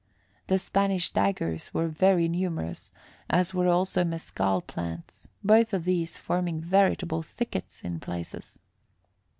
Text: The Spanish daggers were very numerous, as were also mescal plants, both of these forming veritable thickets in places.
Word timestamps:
The 0.47 0.57
Spanish 0.57 1.13
daggers 1.13 1.75
were 1.75 1.87
very 1.87 2.27
numerous, 2.27 2.91
as 3.29 3.53
were 3.53 3.67
also 3.67 4.03
mescal 4.03 4.59
plants, 4.59 5.27
both 5.43 5.75
of 5.75 5.83
these 5.85 6.17
forming 6.17 6.59
veritable 6.59 7.21
thickets 7.21 7.83
in 7.83 7.99
places. 7.99 8.57